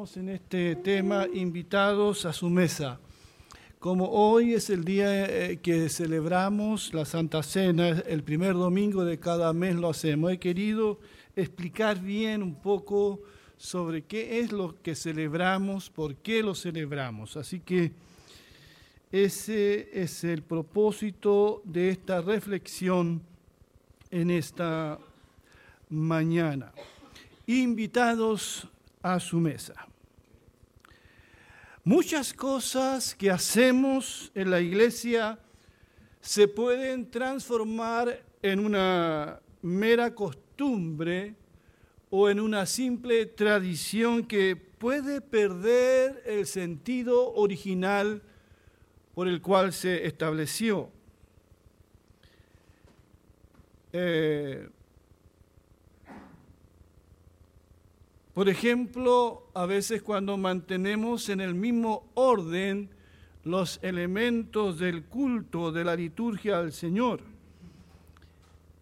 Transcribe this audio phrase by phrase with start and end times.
[0.00, 2.98] en este tema, invitados a su mesa.
[3.78, 9.18] Como hoy es el día eh, que celebramos la Santa Cena, el primer domingo de
[9.18, 10.98] cada mes lo hacemos, he querido
[11.36, 13.20] explicar bien un poco
[13.58, 17.36] sobre qué es lo que celebramos, por qué lo celebramos.
[17.36, 17.92] Así que
[19.12, 23.20] ese es el propósito de esta reflexión
[24.10, 24.98] en esta
[25.90, 26.72] mañana
[27.46, 28.66] invitados
[29.02, 29.89] a su mesa.
[31.84, 35.38] Muchas cosas que hacemos en la iglesia
[36.20, 41.34] se pueden transformar en una mera costumbre
[42.10, 48.22] o en una simple tradición que puede perder el sentido original
[49.14, 50.90] por el cual se estableció.
[53.94, 54.68] Eh,
[58.34, 62.88] Por ejemplo, a veces cuando mantenemos en el mismo orden
[63.42, 67.20] los elementos del culto, de la liturgia al Señor,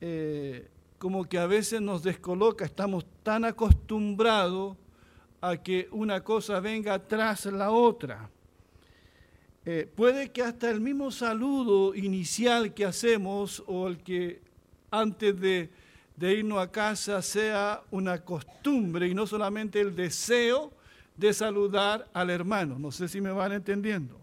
[0.01, 4.77] eh, como que a veces nos descoloca, estamos tan acostumbrados
[5.41, 8.29] a que una cosa venga tras la otra.
[9.65, 14.43] Eh, puede que hasta el mismo saludo inicial que hacemos o el que
[14.91, 15.71] antes de
[16.19, 20.73] de irnos a casa sea una costumbre y no solamente el deseo
[21.17, 22.77] de saludar al hermano.
[22.77, 24.21] No sé si me van entendiendo.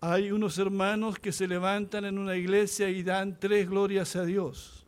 [0.00, 4.84] Hay unos hermanos que se levantan en una iglesia y dan tres glorias a Dios.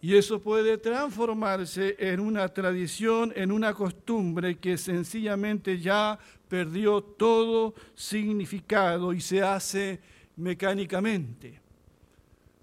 [0.00, 6.16] Y eso puede transformarse en una tradición, en una costumbre que sencillamente ya
[6.48, 10.00] perdió todo significado y se hace
[10.36, 11.60] mecánicamente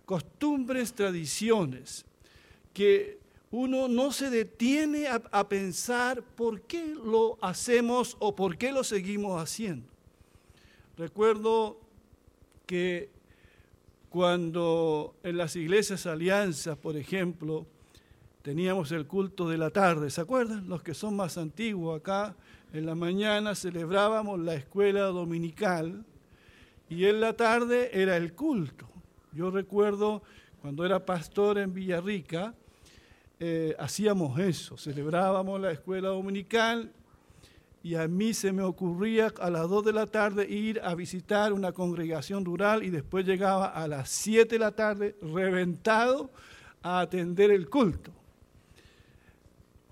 [0.07, 2.05] costumbres, tradiciones,
[2.73, 3.19] que
[3.51, 9.41] uno no se detiene a, pensar por qué lo hacemos o por qué lo seguimos
[9.41, 9.85] haciendo.
[10.97, 11.77] Recuerdo
[12.65, 13.09] que
[14.09, 17.67] cuando en las iglesias alianzas, por ejemplo,
[18.43, 20.69] teníamos el culto de la tarde, ¿se acuerdan?
[20.69, 22.33] Los que son más antiguos acá,
[22.71, 26.05] en la mañana celebrábamos la escuela dominical
[26.87, 28.87] y en la tarde era el culto.
[29.33, 30.23] Yo recuerdo
[30.61, 32.53] cuando era pastor en Villarrica,
[33.39, 36.91] eh, hacíamos eso, celebrábamos la escuela dominical
[37.83, 41.53] y a mí se me ocurría a las 2 de la tarde ir a visitar
[41.53, 46.31] una congregación rural y después llegaba a las 7 de la tarde reventado
[46.81, 48.11] a atender el culto.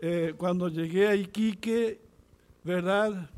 [0.01, 2.01] Eh, cuando llegué a Iquique,
[2.63, 3.29] ¿verdad?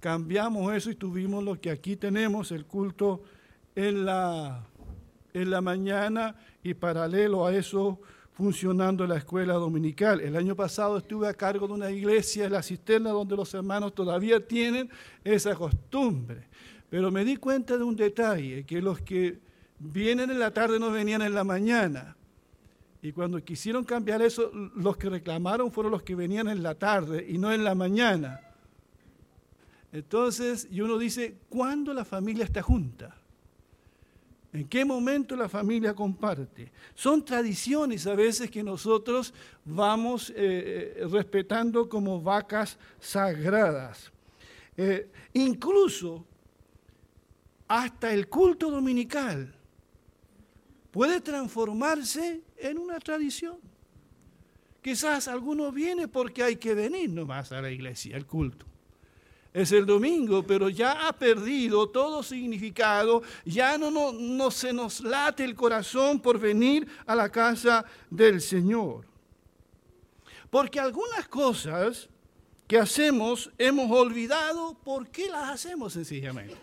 [0.00, 3.22] Cambiamos eso y tuvimos lo que aquí tenemos, el culto
[3.74, 4.67] en la
[5.34, 8.00] en la mañana y paralelo a eso
[8.32, 10.20] funcionando la escuela dominical.
[10.20, 13.94] El año pasado estuve a cargo de una iglesia en la cisterna donde los hermanos
[13.94, 14.88] todavía tienen
[15.24, 16.46] esa costumbre.
[16.88, 19.40] Pero me di cuenta de un detalle, que los que
[19.80, 22.16] vienen en la tarde no venían en la mañana.
[23.02, 27.26] Y cuando quisieron cambiar eso, los que reclamaron fueron los que venían en la tarde
[27.28, 28.40] y no en la mañana.
[29.92, 33.17] Entonces, y uno dice, ¿cuándo la familia está junta?
[34.52, 36.72] ¿En qué momento la familia comparte?
[36.94, 40.34] Son tradiciones a veces que nosotros vamos eh,
[40.96, 44.10] eh, respetando como vacas sagradas.
[44.76, 46.24] Eh, incluso
[47.66, 49.54] hasta el culto dominical
[50.90, 53.58] puede transformarse en una tradición.
[54.80, 58.64] Quizás alguno viene porque hay que venir nomás a la iglesia, al culto
[59.58, 65.00] es el domingo, pero ya ha perdido todo significado, ya no, no, no, se nos
[65.00, 69.04] late el corazón por venir a la casa del Señor.
[70.48, 72.08] Porque algunas cosas
[72.68, 76.56] que hacemos hemos olvidado por qué las hacemos sencillamente.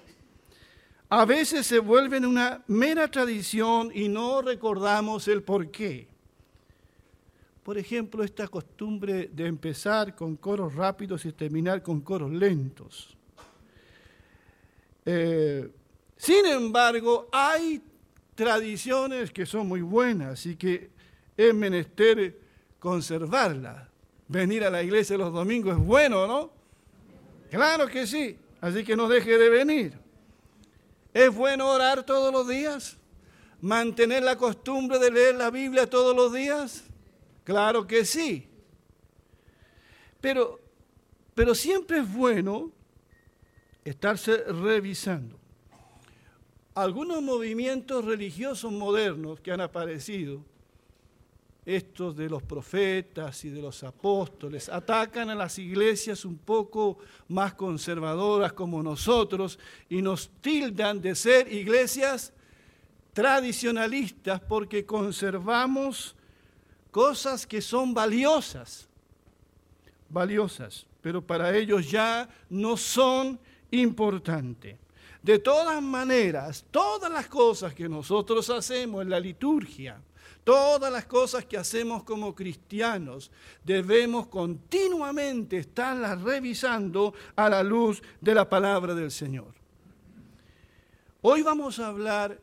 [1.09, 6.07] A veces se vuelven una mera tradición y no recordamos el por qué.
[7.65, 13.17] Por ejemplo, esta costumbre de empezar con coros rápidos y terminar con coros lentos.
[15.03, 15.67] Eh,
[16.15, 17.81] sin embargo, hay
[18.35, 20.91] tradiciones que son muy buenas y que
[21.35, 22.39] es menester
[22.77, 23.87] conservarlas.
[24.27, 26.51] Venir a la iglesia los domingos es bueno, ¿no?
[27.49, 29.97] Claro que sí, así que no deje de venir.
[31.11, 32.97] ¿Es bueno orar todos los días?
[33.59, 36.84] ¿Mantener la costumbre de leer la Biblia todos los días?
[37.45, 38.45] Claro que sí.
[40.19, 40.59] Pero,
[41.33, 42.71] pero siempre es bueno
[43.85, 45.39] estarse revisando.
[46.73, 50.43] Algunos movimientos religiosos modernos que han aparecido
[51.65, 57.55] estos de los profetas y de los apóstoles, atacan a las iglesias un poco más
[57.55, 59.57] conservadoras como nosotros
[59.89, 62.33] y nos tildan de ser iglesias
[63.13, 66.15] tradicionalistas porque conservamos
[66.95, 68.87] cosas que son valiosas,
[70.07, 73.37] valiosas, pero para ellos ya no son
[73.69, 74.77] importantes.
[75.21, 80.01] De todas maneras, todas las cosas que nosotros hacemos en la liturgia,
[80.45, 83.31] Todas las cosas que hacemos como cristianos
[83.63, 89.55] debemos continuamente estarlas revisando a la luz de la palabra del Señor.
[91.23, 92.39] Hoy vamos a hablar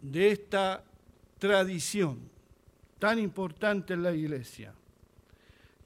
[0.00, 0.82] de esta
[1.38, 2.31] tradición
[3.02, 4.72] tan importante en la iglesia.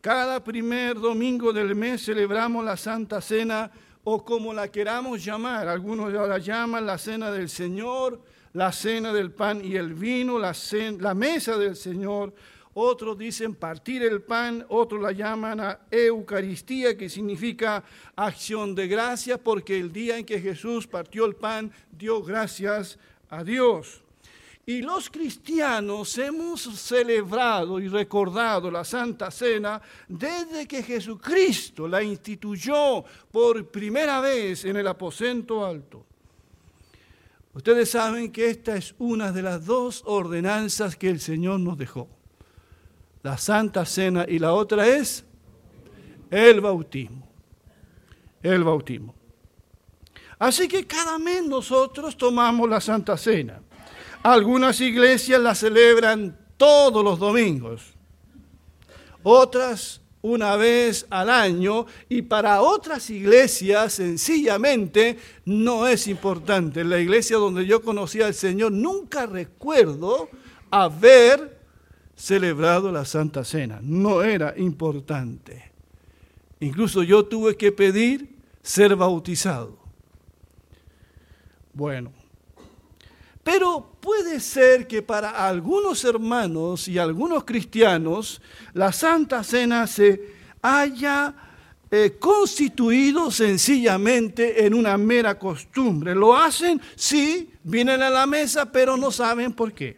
[0.03, 3.71] Cada primer domingo del mes celebramos la Santa Cena
[4.05, 5.67] o como la queramos llamar.
[5.67, 8.21] Algunos la llaman la Cena del Señor,
[8.53, 10.55] la cena del pan y el vino, la,
[11.01, 12.35] la mesa del Señor.
[12.75, 17.83] Otros dicen partir el pan, otros la llaman a Eucaristía, que significa
[18.15, 22.99] acción de gracia, porque el día en que Jesús partió el pan, dio gracias
[23.31, 24.03] a Dios.
[24.69, 33.05] Y los cristianos hemos celebrado y recordado la Santa Cena desde que Jesucristo la instituyó
[33.31, 36.05] por primera vez en el aposento alto.
[37.55, 42.09] Ustedes saben que esta es una de las dos ordenanzas que el Señor nos dejó.
[43.23, 45.25] La Santa Cena y la otra es
[46.29, 47.25] el bautismo.
[48.43, 49.15] El bautismo.
[50.41, 53.63] Así que cada mes nosotros tomamos la Santa Cena.
[54.27, 57.95] Algunas iglesias la celebran todos los domingos.
[59.23, 66.81] Otras una vez al año y para otras iglesias sencillamente no es importante.
[66.81, 70.29] En la iglesia donde yo conocí al Señor nunca recuerdo
[70.73, 71.61] haber
[72.17, 73.79] celebrado la Santa Cena.
[73.81, 75.71] No era importante.
[76.59, 79.79] Incluso yo tuve que pedir ser bautizado.
[81.73, 82.13] Bueno,
[83.47, 88.43] pero puede ser que para algunos hermanos y algunos cristianos
[88.75, 91.33] la Santa Cena se haya
[91.89, 96.13] eh, constituido sencillamente en una mera costumbre.
[96.13, 99.97] Lo hacen, sí, vienen a la mesa, pero no saben por qué.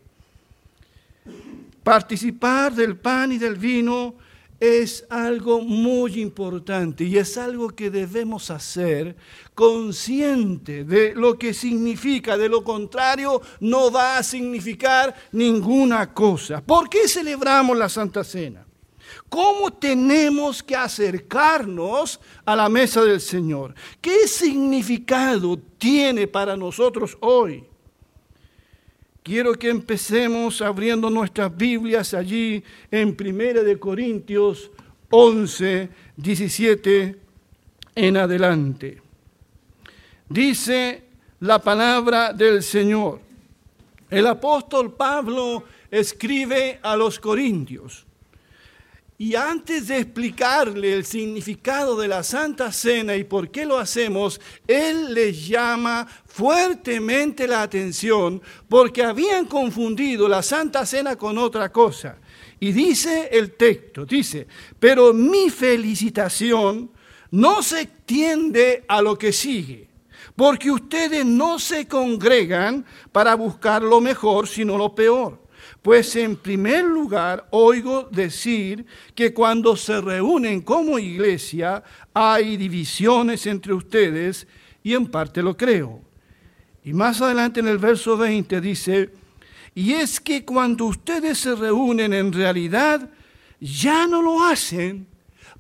[1.83, 4.15] Participar del pan y del vino
[4.61, 9.17] es algo muy importante y es algo que debemos hacer
[9.55, 16.61] consciente de lo que significa, de lo contrario no va a significar ninguna cosa.
[16.61, 18.67] ¿Por qué celebramos la Santa Cena?
[19.29, 23.75] ¿Cómo tenemos que acercarnos a la mesa del Señor?
[24.01, 27.65] ¿Qué significado tiene para nosotros hoy?
[29.29, 34.71] Quiero que empecemos abriendo nuestras Biblias allí en 1 de Corintios
[35.11, 37.19] 11, 17
[37.95, 39.03] en adelante.
[40.31, 41.03] Dice
[41.41, 43.21] la palabra del Señor.
[44.09, 48.07] El apóstol Pablo escribe a los Corintios
[49.21, 54.41] y antes de explicarle el significado de la Santa Cena y por qué lo hacemos,
[54.65, 62.19] Él les llama fuertemente la atención porque habían confundido la Santa Cena con otra cosa.
[62.61, 64.47] Y dice el texto, dice,
[64.79, 66.89] pero mi felicitación
[67.33, 69.89] no se extiende a lo que sigue,
[70.37, 75.48] porque ustedes no se congregan para buscar lo mejor, sino lo peor
[75.89, 83.73] pues en primer lugar oigo decir que cuando se reúnen como iglesia hay divisiones entre
[83.73, 84.47] ustedes
[84.83, 86.03] y en parte lo creo.
[86.85, 89.11] Y más adelante en el verso 20 dice,
[89.75, 93.09] y es que cuando ustedes se reúnen en realidad
[93.59, 95.07] ya no lo hacen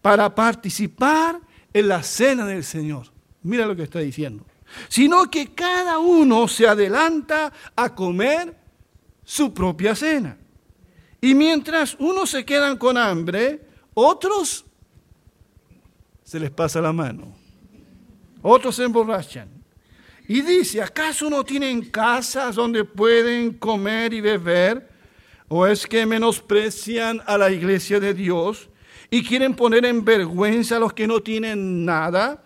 [0.03, 1.41] para participar
[1.73, 3.07] en la cena del Señor.
[3.45, 4.45] Mira lo que está diciendo.
[4.91, 8.58] Sino que cada uno se adelanta a comer
[9.29, 10.39] su propia cena.
[11.21, 13.61] Y mientras unos se quedan con hambre,
[13.93, 14.65] otros
[16.25, 17.37] se les pasa la mano.
[18.41, 19.51] Otros se emborrachan.
[20.27, 24.89] Y dice, ¿acaso no tienen casas donde pueden comer y beber?
[25.49, 28.71] ¿O es que menosprecian a la iglesia de Dios
[29.11, 32.43] y quieren poner en vergüenza a los que no tienen nada?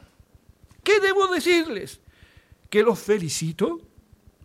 [0.82, 2.00] ¿Qué debo decirles?
[2.68, 3.80] ¿Que los felicito?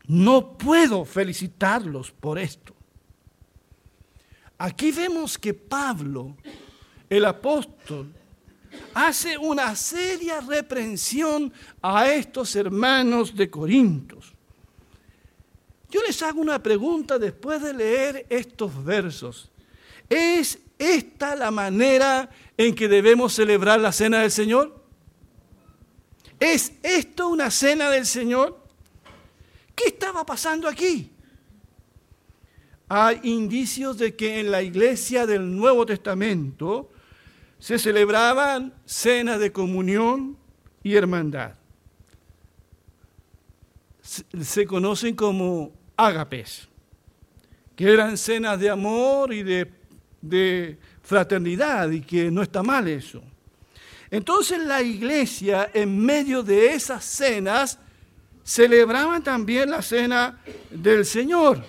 [0.07, 2.73] No puedo felicitarlos por esto.
[4.57, 6.35] Aquí vemos que Pablo,
[7.09, 8.11] el apóstol,
[8.93, 14.33] hace una seria reprensión a estos hermanos de Corintios.
[15.89, 19.51] Yo les hago una pregunta después de leer estos versos.
[20.09, 24.83] ¿Es esta la manera en que debemos celebrar la cena del Señor?
[26.39, 28.66] ¿Es esto una cena del Señor?
[29.77, 31.11] ¿Qué estaba pasando aquí?
[32.89, 36.89] Hay indicios de que en la iglesia del Nuevo Testamento
[37.59, 40.35] se celebraban cenas de comunión
[40.81, 41.53] y hermandad.
[44.01, 46.67] Se conocen como ágapes,
[47.75, 49.71] que eran cenas de amor y de,
[50.21, 53.21] de fraternidad y que no está mal eso.
[54.09, 57.77] Entonces la iglesia, en medio de esas cenas,
[58.47, 60.39] celebraban también la cena
[60.69, 61.61] del Señor.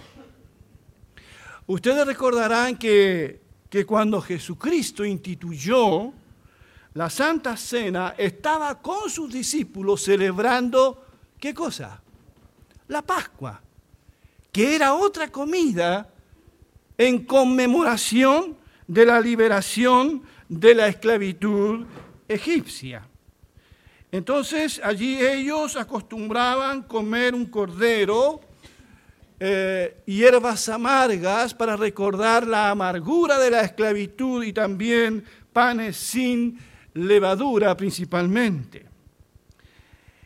[1.66, 6.12] Ustedes recordarán que, que cuando Jesucristo instituyó
[6.94, 11.04] la Santa Cena, estaba con sus discípulos celebrando,
[11.40, 12.00] ¿qué cosa?
[12.86, 13.60] La Pascua,
[14.52, 16.08] que era otra comida
[16.96, 18.56] en conmemoración
[18.86, 21.84] de la liberación de la esclavitud
[22.28, 23.04] egipcia.
[24.10, 28.40] Entonces allí ellos acostumbraban comer un cordero,
[29.38, 36.58] eh, hierbas amargas para recordar la amargura de la esclavitud y también panes sin
[36.94, 38.86] levadura principalmente.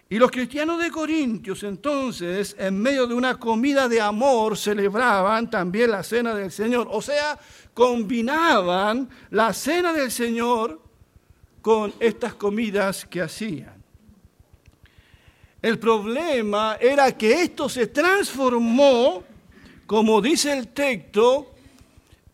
[0.09, 5.91] Y los cristianos de Corintios entonces, en medio de una comida de amor, celebraban también
[5.91, 6.87] la cena del Señor.
[6.91, 7.39] O sea,
[7.73, 10.83] combinaban la cena del Señor
[11.63, 13.83] con estas comidas que hacían.
[15.63, 19.23] El problema era que esto se transformó,
[19.87, 21.55] como dice el texto,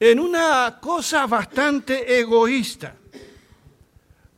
[0.00, 2.96] en una cosa bastante egoísta.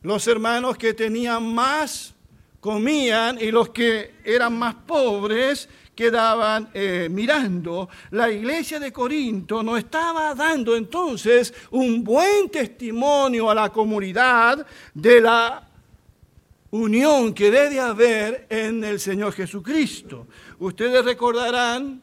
[0.01, 2.13] Los hermanos que tenían más
[2.59, 5.69] comían y los que eran más pobres
[6.01, 7.87] quedaban eh, mirando.
[8.09, 14.65] La iglesia de Corinto no estaba dando entonces un buen testimonio a la comunidad
[14.95, 15.69] de la
[16.71, 20.25] unión que debe haber en el Señor Jesucristo.
[20.57, 22.01] Ustedes recordarán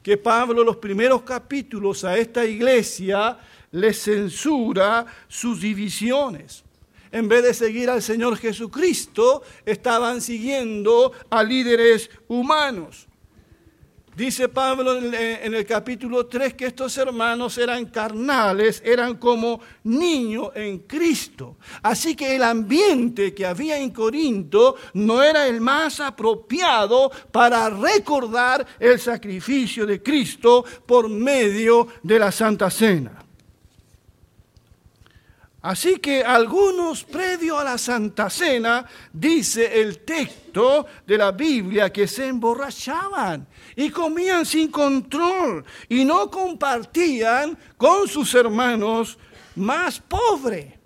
[0.00, 3.36] que Pablo los primeros capítulos a esta iglesia
[3.72, 6.62] les censura sus divisiones.
[7.10, 13.09] En vez de seguir al Señor Jesucristo, estaban siguiendo a líderes humanos.
[14.16, 20.80] Dice Pablo en el capítulo 3 que estos hermanos eran carnales, eran como niños en
[20.80, 21.56] Cristo.
[21.82, 28.66] Así que el ambiente que había en Corinto no era el más apropiado para recordar
[28.78, 33.29] el sacrificio de Cristo por medio de la Santa Cena.
[35.62, 42.08] Así que algunos, previo a la Santa Cena, dice el texto de la Biblia que
[42.08, 49.18] se emborrachaban y comían sin control y no compartían con sus hermanos
[49.56, 50.80] más pobres.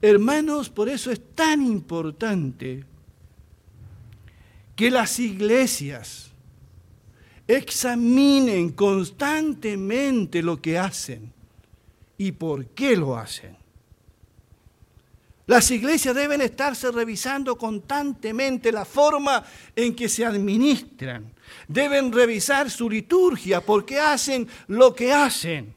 [0.00, 2.84] Hermanos, por eso es tan importante
[4.76, 6.30] que las iglesias
[7.48, 11.32] examinen constantemente lo que hacen
[12.18, 13.56] y por qué lo hacen.
[15.46, 19.44] Las iglesias deben estarse revisando constantemente la forma
[19.76, 21.32] en que se administran.
[21.68, 25.72] Deben revisar su liturgia, por qué hacen lo que hacen.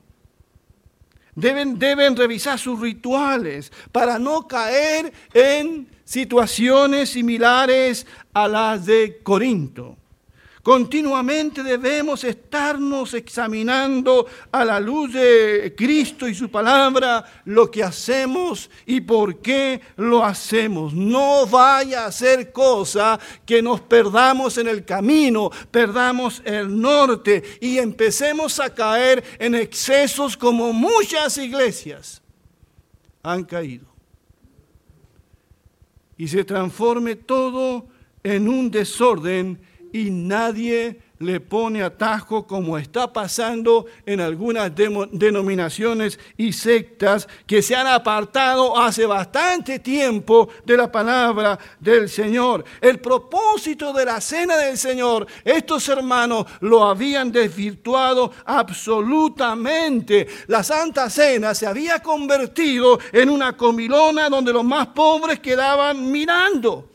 [1.36, 9.99] Deben, deben revisar sus rituales para no caer en situaciones similares a las de Corinto.
[10.70, 18.70] Continuamente debemos estarnos examinando a la luz de Cristo y su palabra lo que hacemos
[18.86, 20.94] y por qué lo hacemos.
[20.94, 27.80] No vaya a ser cosa que nos perdamos en el camino, perdamos el norte y
[27.80, 32.22] empecemos a caer en excesos como muchas iglesias
[33.24, 33.88] han caído.
[36.16, 37.88] Y se transforme todo
[38.22, 46.54] en un desorden y nadie le pone atajo como está pasando en algunas denominaciones y
[46.54, 52.64] sectas que se han apartado hace bastante tiempo de la palabra del Señor.
[52.80, 60.28] El propósito de la cena del Señor, estos hermanos lo habían desvirtuado absolutamente.
[60.48, 66.90] La Santa Cena se había convertido en una comilona donde los más pobres quedaban mirando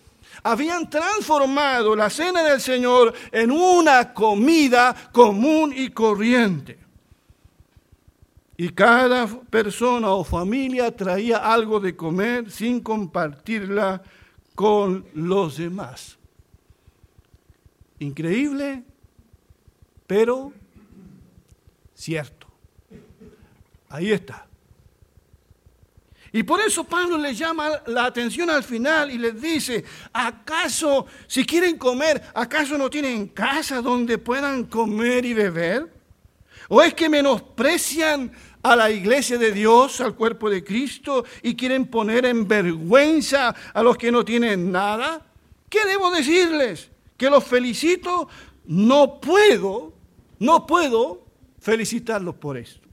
[0.44, 6.78] habían transformado la cena del Señor en una comida común y corriente.
[8.56, 14.02] Y cada persona o familia traía algo de comer sin compartirla
[14.54, 16.18] con los demás.
[17.98, 18.84] Increíble,
[20.06, 20.52] pero
[21.94, 22.46] cierto.
[23.88, 24.43] Ahí está.
[26.34, 31.46] Y por eso Pablo le llama la atención al final y les dice, ¿acaso si
[31.46, 35.94] quieren comer, acaso no tienen casa donde puedan comer y beber?
[36.68, 38.32] ¿O es que menosprecian
[38.64, 43.80] a la iglesia de Dios, al cuerpo de Cristo, y quieren poner en vergüenza a
[43.84, 45.24] los que no tienen nada?
[45.68, 46.90] ¿Qué debo decirles?
[47.16, 48.28] ¿Que los felicito?
[48.66, 49.92] No puedo,
[50.40, 51.24] no puedo
[51.60, 52.83] felicitarlos por esto.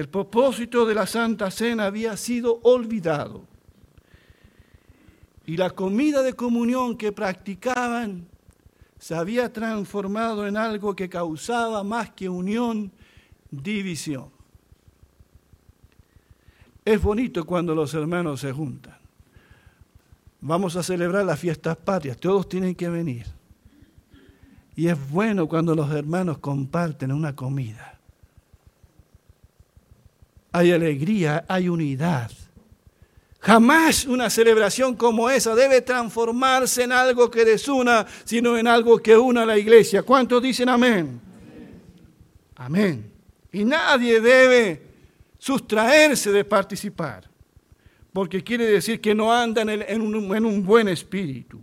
[0.00, 3.44] El propósito de la Santa Cena había sido olvidado.
[5.44, 8.26] Y la comida de comunión que practicaban
[8.98, 12.90] se había transformado en algo que causaba más que unión,
[13.50, 14.30] división.
[16.82, 18.96] Es bonito cuando los hermanos se juntan.
[20.40, 23.26] Vamos a celebrar las fiestas patrias, todos tienen que venir.
[24.74, 27.99] Y es bueno cuando los hermanos comparten una comida.
[30.52, 32.30] Hay alegría, hay unidad.
[33.40, 39.16] Jamás una celebración como esa debe transformarse en algo que desuna, sino en algo que
[39.16, 40.02] una a la iglesia.
[40.02, 41.20] ¿Cuántos dicen amén?
[42.56, 43.10] Amén.
[43.50, 44.82] Y nadie debe
[45.38, 47.28] sustraerse de participar,
[48.12, 51.58] porque quiere decir que no anda en, un, en un buen espíritu,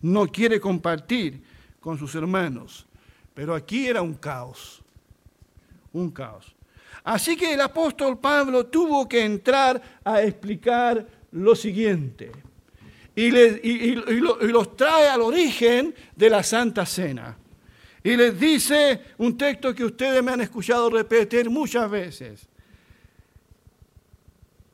[0.00, 1.42] no quiere compartir
[1.78, 2.86] con sus hermanos.
[3.34, 4.82] Pero aquí era un caos,
[5.92, 6.55] un caos.
[7.06, 12.32] Así que el apóstol Pablo tuvo que entrar a explicar lo siguiente.
[13.14, 17.38] Y, los trae al origen de la Santa Cena.
[18.02, 22.48] Y les dice un texto que ustedes me han escuchado repetir muchas veces.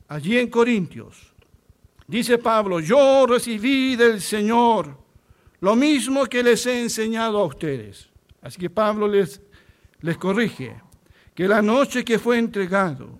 [0.07, 1.33] Allí en Corintios.
[2.07, 4.97] Dice Pablo, yo recibí del Señor
[5.59, 8.09] lo mismo que les he enseñado a ustedes.
[8.41, 9.39] Así que Pablo les,
[10.01, 10.81] les corrige
[11.33, 13.19] que la noche que fue entregado,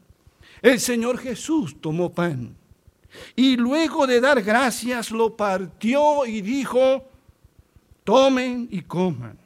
[0.61, 2.55] el Señor Jesús tomó pan
[3.35, 7.07] y luego de dar gracias lo partió y dijo,
[8.03, 9.37] tomen y coman.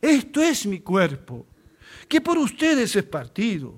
[0.00, 1.46] Esto es mi cuerpo,
[2.08, 3.74] que por ustedes es partido.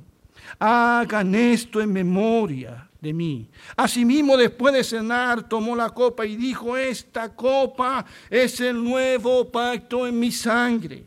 [0.59, 3.49] Hagan esto en memoria de mí.
[3.77, 10.07] Asimismo, después de cenar, tomó la copa y dijo, esta copa es el nuevo pacto
[10.07, 11.05] en mi sangre.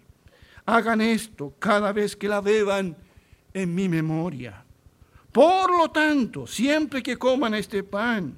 [0.66, 2.96] Hagan esto cada vez que la beban
[3.54, 4.64] en mi memoria.
[5.32, 8.38] Por lo tanto, siempre que coman este pan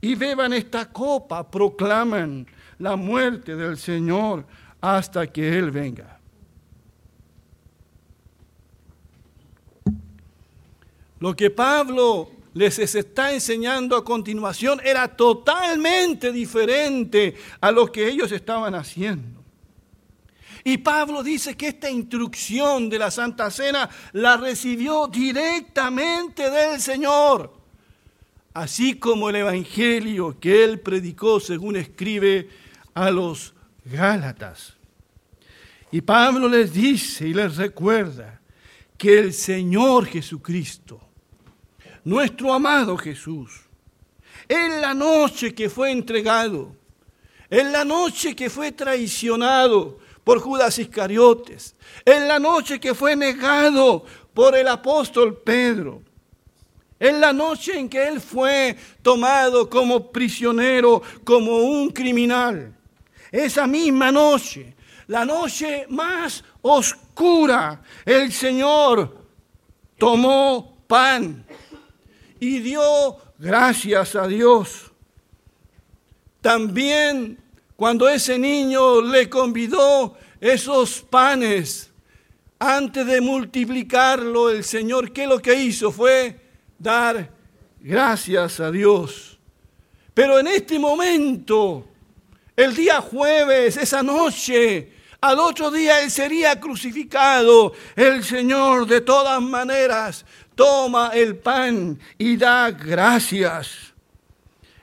[0.00, 2.46] y beban esta copa, proclaman
[2.78, 4.46] la muerte del Señor
[4.80, 6.18] hasta que Él venga.
[11.18, 18.32] Lo que Pablo les está enseñando a continuación era totalmente diferente a lo que ellos
[18.32, 19.39] estaban haciendo.
[20.64, 27.54] Y Pablo dice que esta instrucción de la Santa Cena la recibió directamente del Señor,
[28.54, 32.48] así como el Evangelio que él predicó según escribe
[32.94, 34.76] a los Gálatas.
[35.92, 38.40] Y Pablo les dice y les recuerda
[38.96, 41.00] que el Señor Jesucristo,
[42.04, 43.50] nuestro amado Jesús,
[44.46, 46.76] en la noche que fue entregado,
[47.48, 49.98] en la noche que fue traicionado,
[50.30, 56.04] por Judas Iscariotes, en la noche que fue negado por el apóstol Pedro,
[57.00, 62.72] en la noche en que él fue tomado como prisionero, como un criminal.
[63.32, 64.76] Esa misma noche,
[65.08, 69.26] la noche más oscura, el Señor
[69.98, 71.44] tomó pan
[72.38, 74.92] y dio gracias a Dios.
[76.40, 77.39] También
[77.80, 81.90] cuando ese niño le convidó esos panes,
[82.58, 85.90] antes de multiplicarlo, el Señor, ¿qué lo que hizo?
[85.90, 86.38] Fue
[86.78, 87.30] dar
[87.80, 89.38] gracias a Dios.
[90.12, 91.88] Pero en este momento,
[92.54, 97.72] el día jueves, esa noche, al otro día Él sería crucificado.
[97.96, 103.89] El Señor de todas maneras toma el pan y da gracias.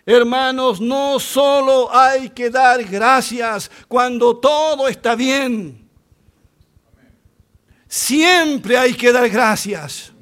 [0.09, 5.85] Hermanos, no solo hay que dar gracias cuando todo está bien.
[7.89, 10.13] Siempre hay que dar gracias.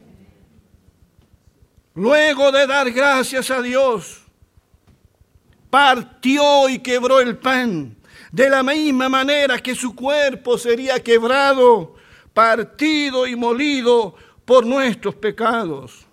[1.94, 4.24] Luego de dar gracias a Dios,
[5.70, 7.96] partió y quebró el pan,
[8.32, 11.94] de la misma manera que su cuerpo sería quebrado,
[12.34, 16.05] partido y molido por nuestros pecados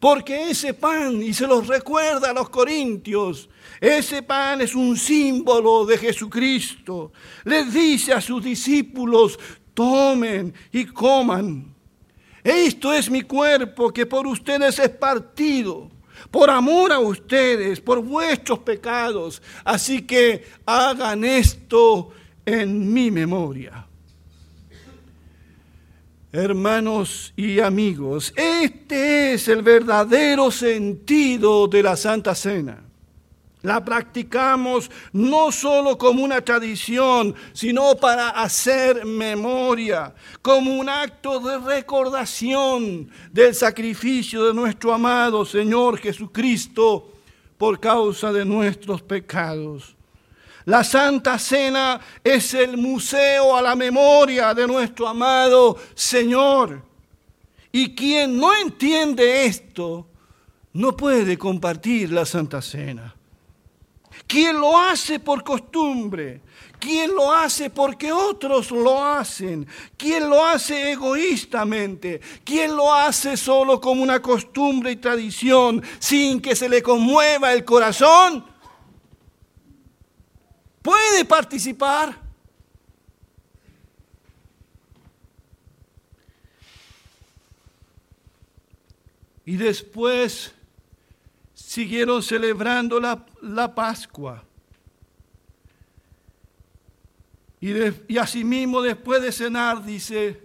[0.00, 3.48] Porque ese pan, y se los recuerda a los corintios,
[3.80, 7.12] ese pan es un símbolo de Jesucristo.
[7.44, 9.38] Les dice a sus discípulos,
[9.74, 11.74] tomen y coman.
[12.44, 15.90] Esto es mi cuerpo que por ustedes es partido,
[16.30, 19.42] por amor a ustedes, por vuestros pecados.
[19.64, 22.10] Así que hagan esto
[22.46, 23.87] en mi memoria.
[26.30, 32.84] Hermanos y amigos, este es el verdadero sentido de la Santa Cena.
[33.62, 41.58] La practicamos no solo como una tradición, sino para hacer memoria, como un acto de
[41.58, 47.10] recordación del sacrificio de nuestro amado Señor Jesucristo
[47.56, 49.97] por causa de nuestros pecados.
[50.68, 56.82] La Santa Cena es el museo a la memoria de nuestro amado Señor.
[57.72, 60.08] Y quien no entiende esto,
[60.74, 63.16] no puede compartir la Santa Cena.
[64.26, 66.42] Quien lo hace por costumbre,
[66.78, 73.80] quien lo hace porque otros lo hacen, quien lo hace egoístamente, quien lo hace solo
[73.80, 78.44] como una costumbre y tradición, sin que se le conmueva el corazón,
[80.88, 82.18] puede participar.
[89.44, 90.54] Y después
[91.52, 94.42] siguieron celebrando la, la Pascua.
[97.60, 97.70] Y,
[98.08, 100.40] y asimismo después de cenar, dice,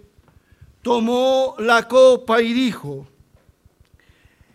[0.82, 3.08] tomó la copa y dijo,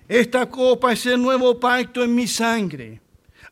[0.07, 3.01] esta copa es el nuevo pacto en mi sangre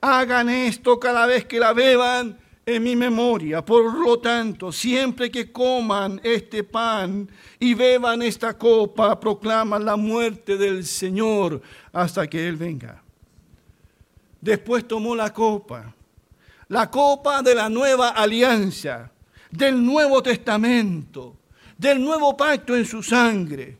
[0.01, 3.63] Hagan esto cada vez que la beban en mi memoria.
[3.63, 7.27] Por lo tanto, siempre que coman este pan
[7.59, 11.61] y beban esta copa, proclaman la muerte del Señor
[11.93, 13.01] hasta que Él venga.
[14.41, 15.95] Después tomó la copa,
[16.67, 19.11] la copa de la nueva alianza,
[19.49, 21.37] del Nuevo Testamento,
[21.77, 23.77] del nuevo pacto en su sangre.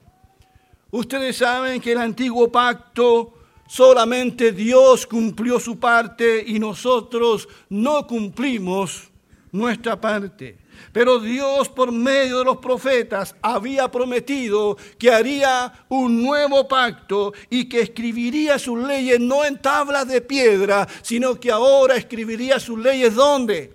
[0.92, 3.37] Ustedes saben que el antiguo pacto
[3.68, 9.10] Solamente Dios cumplió su parte y nosotros no cumplimos
[9.52, 10.58] nuestra parte.
[10.92, 17.68] Pero Dios por medio de los profetas había prometido que haría un nuevo pacto y
[17.68, 23.16] que escribiría sus leyes no en tablas de piedra, sino que ahora escribiría sus leyes
[23.16, 23.74] ¿dónde?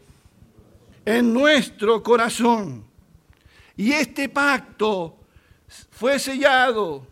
[1.04, 2.84] En nuestro corazón.
[3.76, 5.16] Y este pacto
[5.90, 7.11] fue sellado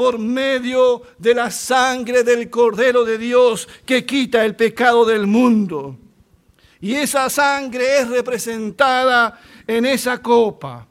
[0.00, 5.94] por medio de la sangre del Cordero de Dios que quita el pecado del mundo.
[6.80, 10.88] Y esa sangre es representada en esa copa.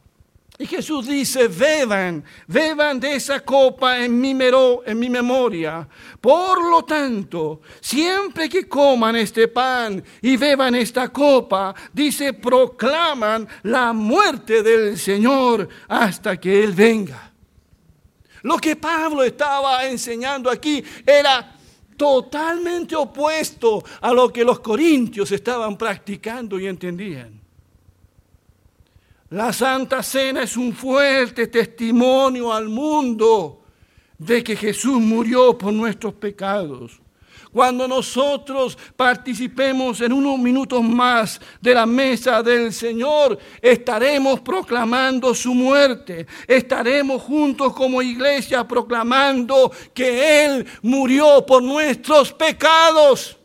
[0.60, 4.38] Y Jesús dice, beban, beban de esa copa en mi,
[4.86, 5.88] en mi memoria.
[6.22, 13.91] Por lo tanto, siempre que coman este pan y beban esta copa, dice, proclaman la
[13.91, 17.29] muerte del Señor hasta que Él venga.
[18.43, 21.56] Lo que Pablo estaba enseñando aquí era
[21.97, 27.39] totalmente opuesto a lo que los corintios estaban practicando y entendían.
[29.32, 33.62] La Santa Cena es un fuerte testimonio al mundo
[34.17, 36.99] de que Jesús murió por nuestros pecados.
[37.51, 45.55] Cuando nosotros participemos en unos minutos más de la mesa del Señor, estaremos proclamando su
[45.55, 46.27] muerte.
[46.47, 53.35] Estaremos juntos como iglesia proclamando que Él murió por nuestros pecados.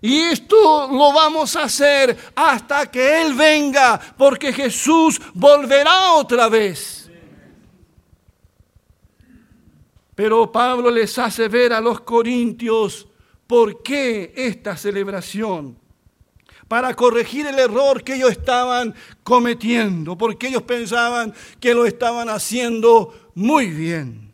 [0.00, 6.99] Y esto lo vamos a hacer hasta que Él venga, porque Jesús volverá otra vez.
[10.20, 13.08] Pero Pablo les hace ver a los corintios
[13.46, 15.78] por qué esta celebración.
[16.68, 23.30] Para corregir el error que ellos estaban cometiendo, porque ellos pensaban que lo estaban haciendo
[23.34, 24.30] muy bien.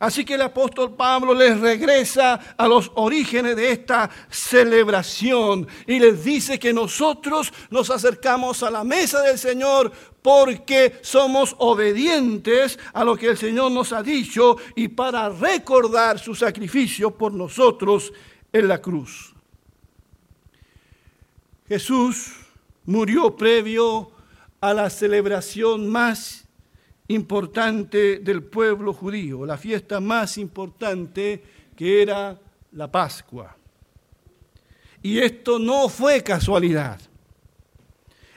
[0.00, 6.24] Así que el apóstol Pablo les regresa a los orígenes de esta celebración y les
[6.24, 9.92] dice que nosotros nos acercamos a la mesa del Señor
[10.26, 16.34] porque somos obedientes a lo que el Señor nos ha dicho y para recordar su
[16.34, 18.12] sacrificio por nosotros
[18.52, 19.32] en la cruz.
[21.68, 22.32] Jesús
[22.86, 24.10] murió previo
[24.60, 26.48] a la celebración más
[27.06, 31.40] importante del pueblo judío, la fiesta más importante
[31.76, 32.36] que era
[32.72, 33.56] la Pascua.
[35.02, 37.00] Y esto no fue casualidad.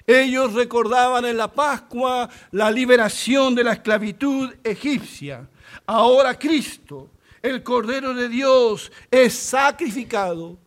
[0.10, 5.48] Ellos recordaban en la Pascua la liberación de la esclavitud egipcia.
[5.86, 7.12] Ahora Cristo,
[7.44, 10.58] el Cordero de Dios, es sacrificado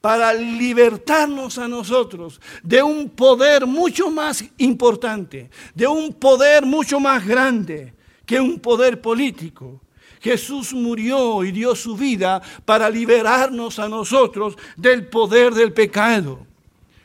[0.00, 7.26] para libertarnos a nosotros de un poder mucho más importante, de un poder mucho más
[7.26, 9.80] grande que un poder político.
[10.20, 16.51] Jesús murió y dio su vida para liberarnos a nosotros del poder del pecado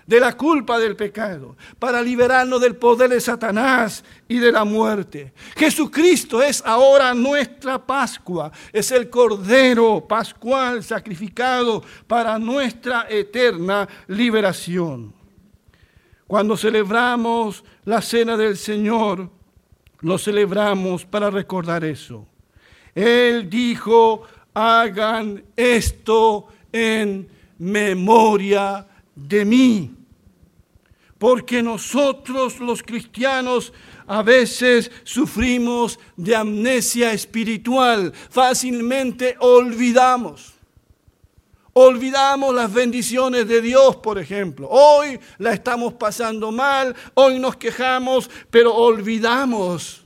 [0.08, 5.34] de la culpa del pecado, para liberarnos del poder de Satanás y de la muerte.
[5.58, 15.13] Jesucristo es ahora nuestra Pascua, es el Cordero Pascual sacrificado para nuestra eterna liberación.
[16.26, 19.30] Cuando celebramos la cena del Señor,
[20.00, 22.26] lo celebramos para recordar eso.
[22.96, 29.97] Él dijo, hagan esto en memoria de mí
[31.18, 33.74] porque nosotros los cristianos
[34.06, 40.54] a veces sufrimos de amnesia espiritual, fácilmente olvidamos.
[41.74, 44.68] Olvidamos las bendiciones de Dios, por ejemplo.
[44.68, 50.04] Hoy la estamos pasando mal, hoy nos quejamos, pero olvidamos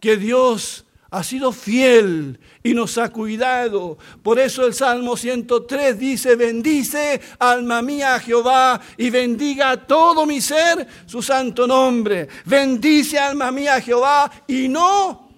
[0.00, 3.96] que Dios ha sido fiel y nos ha cuidado.
[4.22, 10.26] Por eso el Salmo 103 dice, bendice alma mía a Jehová y bendiga a todo
[10.26, 12.28] mi ser su santo nombre.
[12.44, 15.28] Bendice alma mía a Jehová y no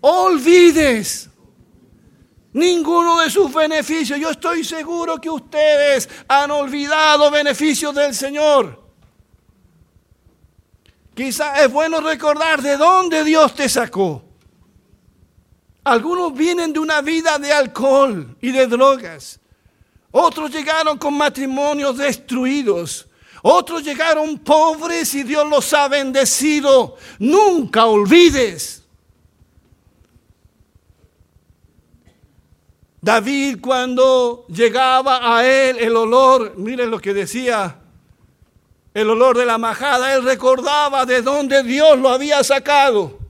[0.00, 1.28] olvides
[2.52, 4.18] ninguno de sus beneficios.
[4.18, 8.82] Yo estoy seguro que ustedes han olvidado beneficios del Señor.
[11.14, 14.25] Quizá es bueno recordar de dónde Dios te sacó.
[15.86, 19.38] Algunos vienen de una vida de alcohol y de drogas.
[20.10, 23.06] Otros llegaron con matrimonios destruidos.
[23.40, 26.96] Otros llegaron pobres y Dios los ha bendecido.
[27.20, 28.82] Nunca olvides.
[33.00, 37.78] David cuando llegaba a él el olor, miren lo que decía,
[38.92, 43.25] el olor de la majada, él recordaba de dónde Dios lo había sacado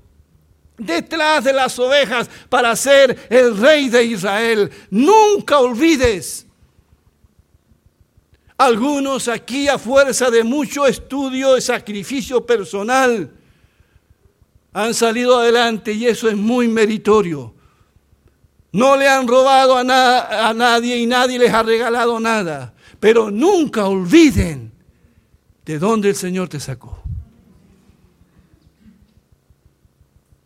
[0.78, 4.70] detrás de las ovejas para ser el rey de Israel.
[4.90, 6.46] Nunca olvides.
[8.58, 13.30] Algunos aquí a fuerza de mucho estudio y sacrificio personal
[14.72, 17.54] han salido adelante y eso es muy meritorio.
[18.72, 22.74] No le han robado a, a nadie y nadie les ha regalado nada.
[23.00, 24.72] Pero nunca olviden
[25.64, 26.95] de dónde el Señor te sacó.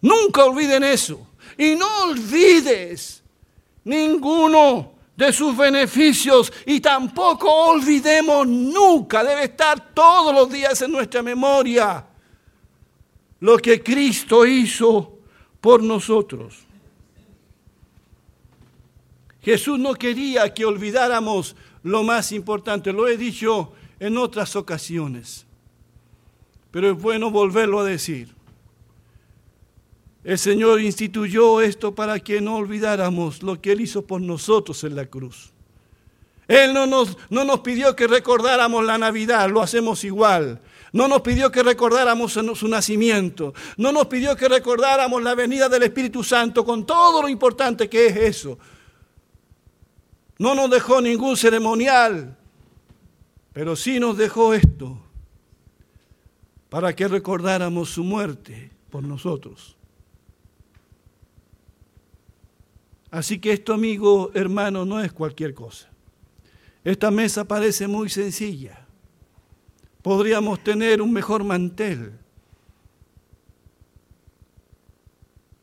[0.03, 1.27] Nunca olviden eso.
[1.59, 3.23] Y no olvides
[3.85, 11.23] ninguno de sus beneficios y tampoco olvidemos nunca, debe estar todos los días en nuestra
[11.23, 12.07] memoria
[13.41, 15.19] lo que Cristo hizo
[15.61, 16.67] por nosotros.
[19.43, 25.47] Jesús no quería que olvidáramos lo más importante, lo he dicho en otras ocasiones,
[26.71, 28.40] pero es bueno volverlo a decir.
[30.23, 34.97] El Señor instituyó esto para que no olvidáramos lo que Él hizo por nosotros en
[34.97, 35.53] la cruz.
[36.47, 40.61] Él no nos, no nos pidió que recordáramos la Navidad, lo hacemos igual.
[40.93, 43.55] No nos pidió que recordáramos su nacimiento.
[43.77, 48.07] No nos pidió que recordáramos la venida del Espíritu Santo con todo lo importante que
[48.07, 48.59] es eso.
[50.39, 52.37] No nos dejó ningún ceremonial,
[53.53, 54.99] pero sí nos dejó esto
[56.69, 59.77] para que recordáramos su muerte por nosotros.
[63.11, 65.89] Así que esto, amigo, hermano, no es cualquier cosa.
[66.85, 68.87] Esta mesa parece muy sencilla.
[70.03, 72.13] Podríamos tener un mejor mantel.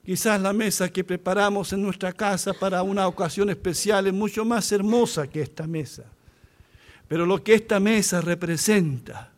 [0.04, 4.72] Quizás la mesa que preparamos en nuestra casa para una ocasión especial es mucho más
[4.72, 6.04] hermosa que esta mesa.
[7.08, 9.32] Pero lo que esta mesa representa,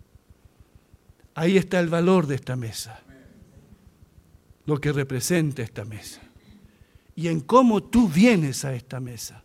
[1.36, 3.02] ahí está el valor de esta mesa.
[4.66, 6.29] Lo que representa esta mesa
[7.20, 9.44] y en cómo tú vienes a esta mesa.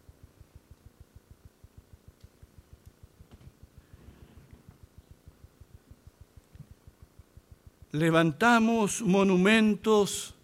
[7.91, 10.37] Levantamos monumentos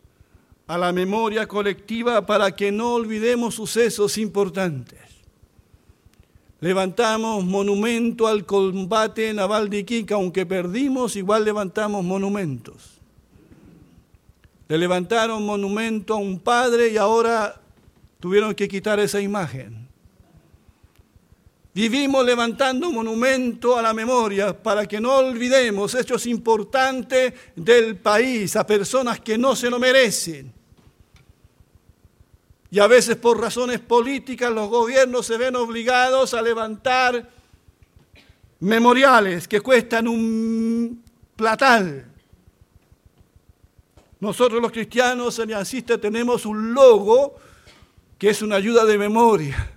[0.66, 4.98] a la memoria colectiva para que no olvidemos sucesos importantes.
[6.58, 12.99] Levantamos monumento al combate naval de Iquique, aunque perdimos, igual levantamos monumentos.
[14.70, 17.60] Le levantaron monumento a un padre y ahora
[18.20, 19.88] tuvieron que quitar esa imagen.
[21.74, 28.64] Vivimos levantando monumento a la memoria para que no olvidemos hechos importantes del país a
[28.64, 30.52] personas que no se lo merecen.
[32.70, 37.28] Y a veces por razones políticas los gobiernos se ven obligados a levantar
[38.60, 41.02] memoriales que cuestan un
[41.34, 42.09] platal.
[44.20, 47.36] Nosotros los cristianos aliancistas tenemos un logo
[48.18, 49.72] que es una ayuda de memoria,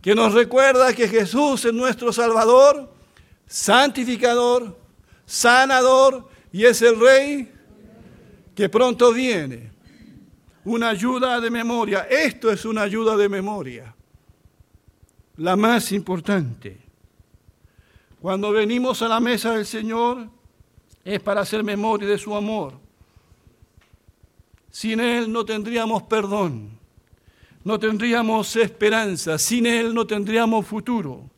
[0.00, 2.92] que nos recuerda que Jesús es nuestro Salvador,
[3.46, 4.78] santificador,
[5.26, 7.52] sanador y es el Rey
[8.54, 9.72] que pronto viene
[10.64, 12.06] una ayuda de memoria.
[12.08, 13.94] Esto es una ayuda de memoria,
[15.38, 16.78] la más importante.
[18.20, 20.28] Cuando venimos a la mesa del Señor
[21.04, 22.74] es para hacer memoria de su amor.
[24.70, 26.70] Sin Él no tendríamos perdón,
[27.62, 31.30] no tendríamos esperanza, sin Él no tendríamos futuro.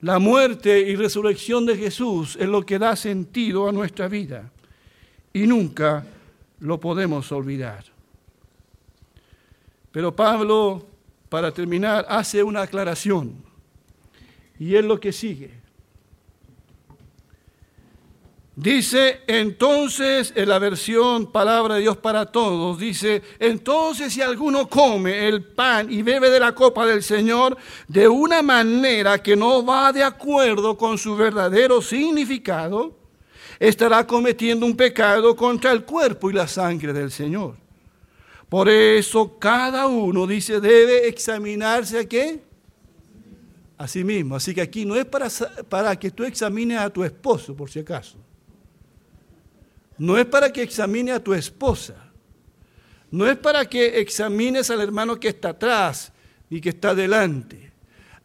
[0.00, 4.50] La muerte y resurrección de Jesús es lo que da sentido a nuestra vida
[5.32, 6.06] y nunca
[6.60, 7.84] lo podemos olvidar.
[9.90, 10.86] Pero Pablo,
[11.28, 13.34] para terminar, hace una aclaración
[14.58, 15.50] y es lo que sigue.
[18.60, 25.28] Dice, entonces, en la versión Palabra de Dios para Todos, dice, entonces si alguno come
[25.28, 29.92] el pan y bebe de la copa del Señor de una manera que no va
[29.92, 32.96] de acuerdo con su verdadero significado,
[33.60, 37.54] estará cometiendo un pecado contra el cuerpo y la sangre del Señor.
[38.48, 42.42] Por eso cada uno dice debe examinarse a qué?
[43.76, 44.34] A sí mismo.
[44.34, 45.28] Así que aquí no es para,
[45.68, 48.18] para que tú examines a tu esposo, por si acaso.
[49.98, 51.94] No es para que examine a tu esposa.
[53.10, 56.12] No es para que examines al hermano que está atrás
[56.48, 57.72] y que está delante.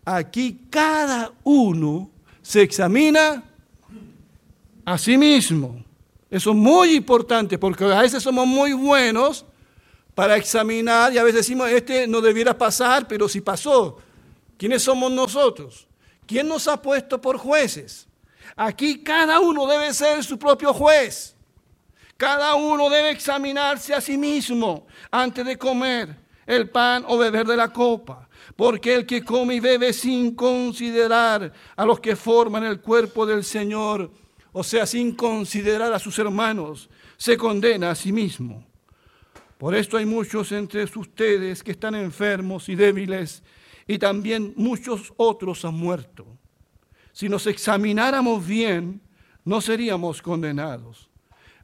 [0.05, 2.09] Aquí cada uno
[2.41, 3.43] se examina
[4.85, 5.83] a sí mismo.
[6.29, 9.45] Eso es muy importante porque a veces somos muy buenos
[10.15, 13.97] para examinar y a veces decimos, este no debiera pasar, pero si pasó,
[14.57, 15.87] ¿quiénes somos nosotros?
[16.25, 18.07] ¿Quién nos ha puesto por jueces?
[18.55, 21.32] Aquí cada uno debe ser su propio juez.
[22.17, 27.57] Cada uno debe examinarse a sí mismo antes de comer el pan o beber de
[27.57, 28.29] la copa.
[28.55, 33.43] Porque el que come y bebe sin considerar a los que forman el cuerpo del
[33.43, 34.11] Señor,
[34.51, 38.65] o sea, sin considerar a sus hermanos, se condena a sí mismo.
[39.57, 43.43] Por esto hay muchos entre ustedes que están enfermos y débiles,
[43.87, 46.27] y también muchos otros han muerto.
[47.13, 49.01] Si nos examináramos bien,
[49.45, 51.09] no seríamos condenados.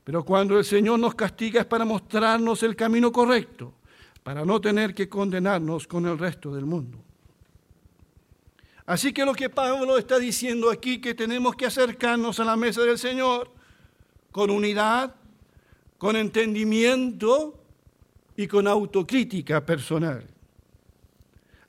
[0.09, 3.75] Pero cuando el Señor nos castiga es para mostrarnos el camino correcto,
[4.23, 6.97] para no tener que condenarnos con el resto del mundo.
[8.87, 12.81] Así que lo que Pablo está diciendo aquí, que tenemos que acercarnos a la mesa
[12.81, 13.51] del Señor
[14.31, 15.13] con unidad,
[15.99, 17.63] con entendimiento
[18.35, 20.25] y con autocrítica personal.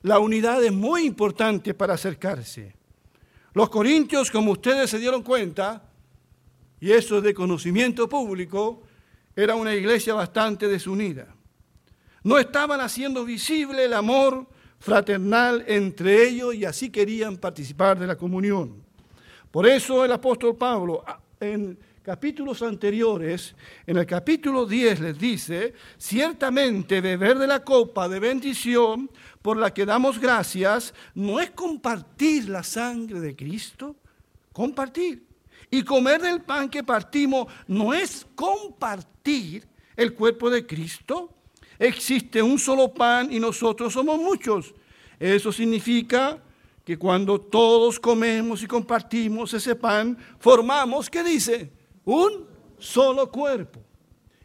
[0.01, 2.73] La unidad es muy importante para acercarse.
[3.53, 5.90] Los corintios, como ustedes se dieron cuenta,
[6.81, 8.81] y eso es de conocimiento público,
[9.35, 11.27] era una iglesia bastante desunida.
[12.23, 14.47] No estaban haciendo visible el amor
[14.79, 18.83] fraternal entre ellos y así querían participar de la comunión.
[19.51, 21.03] Por eso el apóstol Pablo,
[21.39, 28.19] en capítulos anteriores, en el capítulo 10 les dice, ciertamente beber de la copa de
[28.19, 29.11] bendición
[29.43, 33.97] por la que damos gracias no es compartir la sangre de Cristo,
[34.51, 35.30] compartir.
[35.71, 41.33] Y comer del pan que partimos no es compartir el cuerpo de Cristo.
[41.79, 44.75] Existe un solo pan y nosotros somos muchos.
[45.19, 46.37] Eso significa
[46.83, 51.71] que cuando todos comemos y compartimos ese pan, formamos, ¿qué dice?
[52.05, 52.47] un
[52.77, 53.81] solo cuerpo.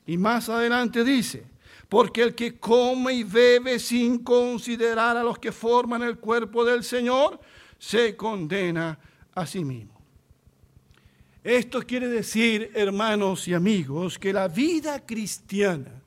[0.06, 1.46] Y más adelante dice,
[1.88, 6.84] porque el que come y bebe sin considerar a los que forman el cuerpo del
[6.84, 7.40] Señor,
[7.78, 8.98] se condena
[9.34, 9.95] a sí mismo.
[11.46, 16.02] Esto quiere decir, hermanos y amigos, que la vida cristiana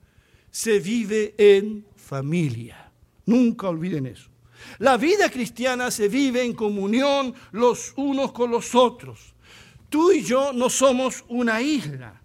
[0.51, 2.91] se vive en familia.
[3.25, 4.29] Nunca olviden eso.
[4.79, 9.33] La vida cristiana se vive en comunión los unos con los otros.
[9.87, 12.21] Tú y yo no somos una isla.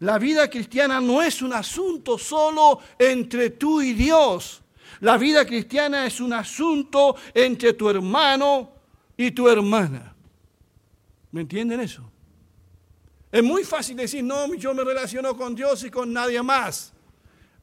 [0.00, 4.60] La vida cristiana no es un asunto solo entre tú y Dios.
[4.98, 8.72] La vida cristiana es un asunto entre tu hermano
[9.16, 10.16] y tu hermana.
[11.30, 12.10] ¿Me entienden eso?
[13.34, 16.92] Es muy fácil decir, no, yo me relaciono con Dios y con nadie más.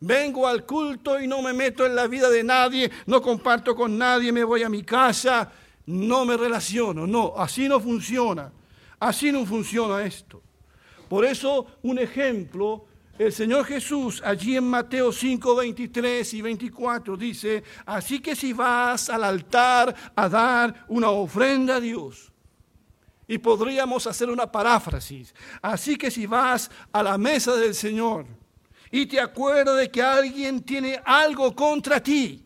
[0.01, 3.97] Vengo al culto y no me meto en la vida de nadie, no comparto con
[3.97, 5.49] nadie, me voy a mi casa,
[5.85, 7.07] no me relaciono.
[7.07, 8.51] No, así no funciona.
[8.99, 10.43] Así no funciona esto.
[11.07, 17.63] Por eso, un ejemplo, el Señor Jesús allí en Mateo 5, 23 y 24 dice,
[17.85, 22.30] así que si vas al altar a dar una ofrenda a Dios,
[23.31, 28.25] y podríamos hacer una paráfrasis, así que si vas a la mesa del Señor
[28.91, 32.43] y te acuerdas de que alguien tiene algo contra ti,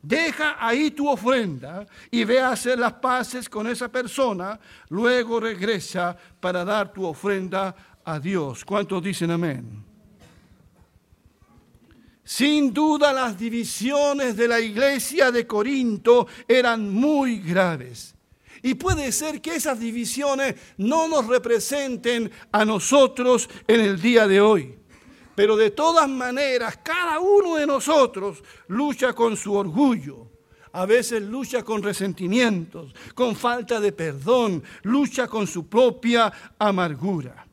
[0.00, 4.58] deja ahí tu ofrenda y ve a hacer las paces con esa persona,
[4.88, 8.64] luego regresa para dar tu ofrenda a Dios.
[8.64, 9.84] ¿Cuántos dicen amén?
[12.24, 18.14] Sin duda las divisiones de la iglesia de Corinto eran muy graves.
[18.64, 24.40] Y puede ser que esas divisiones no nos representen a nosotros en el día de
[24.40, 24.74] hoy.
[25.34, 30.30] Pero de todas maneras, cada uno de nosotros lucha con su orgullo.
[30.72, 37.46] A veces lucha con resentimientos, con falta de perdón, lucha con su propia amargura.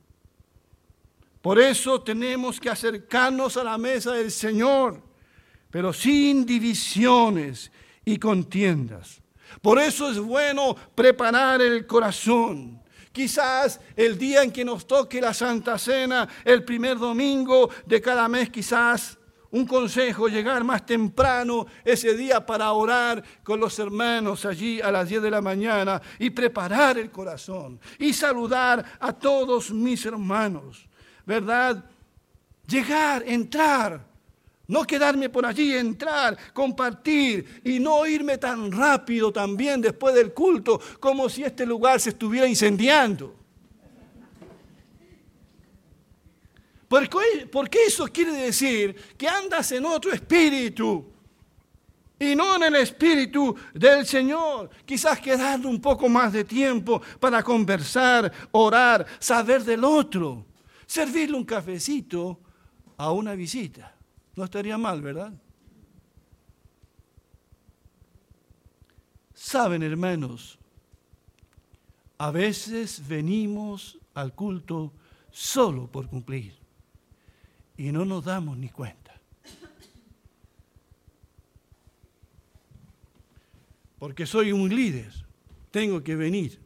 [1.41, 5.01] Por eso tenemos que acercarnos a la mesa del Señor,
[5.69, 7.69] pero sin divisiones
[8.05, 9.20] y contiendas.
[9.61, 12.81] Por eso es bueno preparar el corazón.
[13.11, 18.27] Quizás el día en que nos toque la Santa Cena, el primer domingo de cada
[18.27, 19.17] mes, quizás
[19.51, 25.09] un consejo, llegar más temprano ese día para orar con los hermanos allí a las
[25.09, 30.87] 10 de la mañana y preparar el corazón y saludar a todos mis hermanos.
[31.25, 31.83] ¿verdad?
[32.67, 34.05] Llegar, entrar,
[34.71, 40.79] no quedarme por allí, entrar, compartir y no irme tan rápido también después del culto
[40.99, 43.35] como si este lugar se estuviera incendiando.
[46.87, 51.05] Porque, eso quiere decir que andas en otro espíritu
[52.17, 54.69] y no en el espíritu del Señor.
[54.85, 60.45] Quizás quedando un poco más de tiempo para conversar, orar, saber del otro
[60.85, 62.39] servirle un cafecito
[62.97, 63.95] a una visita.
[64.35, 65.33] No estaría mal, ¿verdad?
[69.33, 70.57] Saben, hermanos,
[72.17, 74.93] a veces venimos al culto
[75.31, 76.55] solo por cumplir
[77.77, 79.19] y no nos damos ni cuenta.
[83.97, 85.11] Porque soy un líder,
[85.69, 86.59] tengo que venir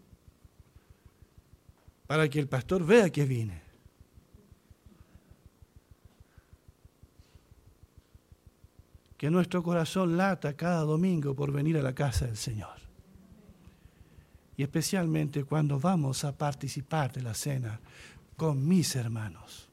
[2.08, 3.65] para que el pastor vea que vine.
[9.26, 12.76] Que nuestro corazón lata cada domingo por venir a la casa del Señor.
[14.56, 17.80] Y especialmente cuando vamos a participar de la cena
[18.38, 19.68] con mis hermanos.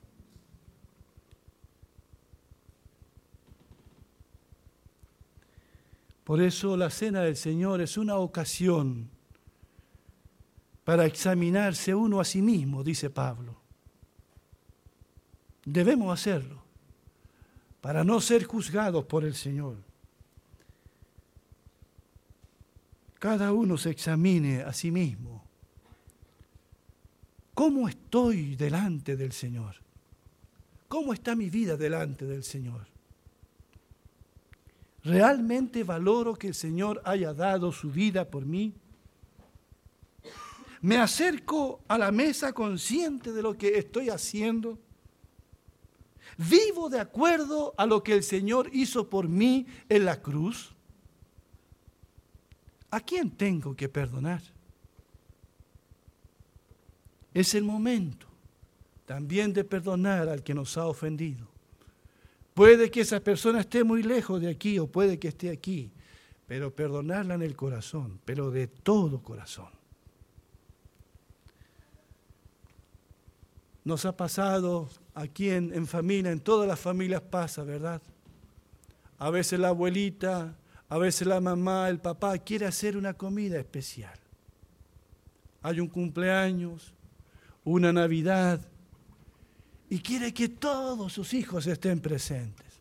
[6.24, 9.10] Por eso la cena del Señor es una ocasión
[10.82, 13.60] para examinarse uno a sí mismo, dice Pablo.
[15.66, 16.61] Debemos hacerlo
[17.82, 19.76] para no ser juzgados por el Señor.
[23.18, 25.44] Cada uno se examine a sí mismo.
[27.54, 29.74] ¿Cómo estoy delante del Señor?
[30.88, 32.86] ¿Cómo está mi vida delante del Señor?
[35.02, 38.72] ¿Realmente valoro que el Señor haya dado su vida por mí?
[40.82, 44.78] ¿Me acerco a la mesa consciente de lo que estoy haciendo?
[46.36, 50.74] ¿Vivo de acuerdo a lo que el Señor hizo por mí en la cruz?
[52.90, 54.42] ¿A quién tengo que perdonar?
[57.34, 58.26] Es el momento
[59.06, 61.48] también de perdonar al que nos ha ofendido.
[62.54, 65.90] Puede que esa persona esté muy lejos de aquí o puede que esté aquí,
[66.46, 69.70] pero perdonarla en el corazón, pero de todo corazón.
[73.84, 78.00] Nos ha pasado aquí en, familia, en todas las familias pasa, ¿verdad?
[79.18, 80.56] A veces la abuelita,
[80.88, 84.18] a veces la mamá, el papá quiere hacer una comida especial.
[85.62, 86.92] Hay un cumpleaños,
[87.64, 88.60] una Navidad,
[89.88, 92.80] y quiere que todos sus hijos estén presentes.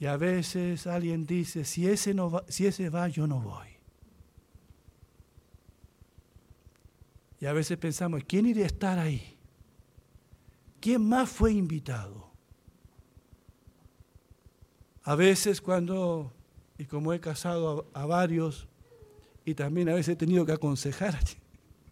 [0.00, 3.77] Y a veces alguien dice, si ese, no va, si ese va, yo no voy.
[7.40, 9.36] Y a veces pensamos, ¿quién iría a estar ahí?
[10.80, 12.28] ¿Quién más fue invitado?
[15.04, 16.32] A veces cuando,
[16.76, 18.68] y como he casado a, varios,
[19.44, 21.18] y también a veces he tenido que aconsejar,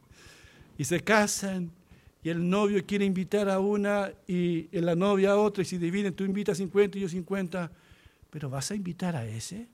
[0.79, 1.71] y se casan
[2.23, 6.13] y el novio quiere invitar a una y la novia a otra y si dividen
[6.13, 7.71] tú invitas 50 y yo 50,
[8.31, 9.69] pero ¿vas a invitar a ese?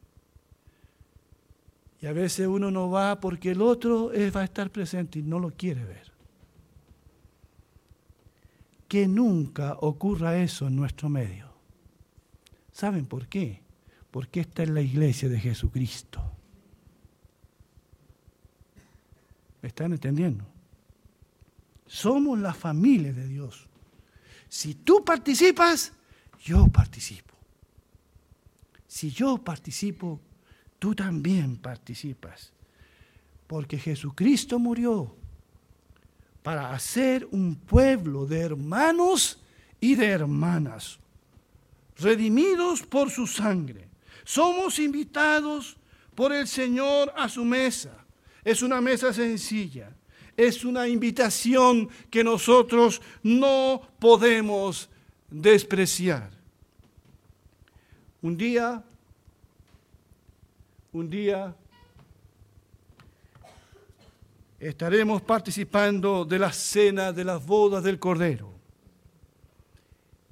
[2.03, 5.39] Y a veces uno no va porque el otro va a estar presente y no
[5.39, 6.11] lo quiere ver.
[8.89, 11.53] Que nunca ocurra eso en nuestro medio.
[12.73, 13.63] ¿Saben por qué?
[14.11, 16.21] Porque esta es la iglesia de Jesucristo.
[19.63, 20.45] ¿Me están entendiendo?
[21.87, 23.69] Somos la familia de Dios.
[24.49, 25.93] Si tú participas,
[26.43, 27.33] yo participo.
[28.89, 30.21] Si yo participo,
[30.83, 32.53] tú también participas.
[33.47, 35.15] Porque Jesucristo murió
[36.43, 39.41] para hacer un pueblo de hermanos
[39.79, 40.99] y de hermanas,
[41.99, 43.87] redimidos por su sangre.
[44.25, 45.77] Somos invitados
[46.17, 48.05] por el Señor a su mesa.
[48.43, 49.95] Es una mesa sencilla.
[50.37, 54.91] Es una invitación que nosotros no podemos
[55.31, 56.33] despreciar.
[58.21, 58.85] Un día
[60.93, 61.57] un día
[64.61, 68.53] estaremos participando de la cena de las bodas del Cordero.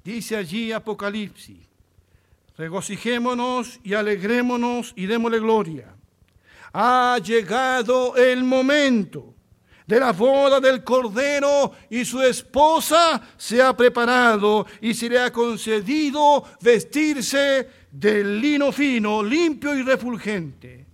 [0.03, 1.57] Dice allí Apocalipsis,
[2.57, 5.95] regocijémonos y alegrémonos y démosle gloria.
[6.73, 9.33] Ha llegado el momento
[9.91, 15.33] de la boda del Cordero y su esposa se ha preparado y se le ha
[15.33, 20.85] concedido vestirse del lino fino, limpio y refulgente.